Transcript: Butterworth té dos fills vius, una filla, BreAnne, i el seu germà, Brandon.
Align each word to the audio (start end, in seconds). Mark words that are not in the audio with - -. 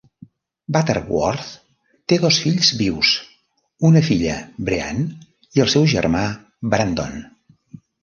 Butterworth 0.77 1.51
té 2.13 2.19
dos 2.23 2.39
fills 2.47 2.71
vius, 2.81 3.13
una 3.93 4.05
filla, 4.09 4.41
BreAnne, 4.73 5.09
i 5.61 5.67
el 5.69 5.73
seu 5.79 5.89
germà, 5.97 6.29
Brandon. 6.77 7.19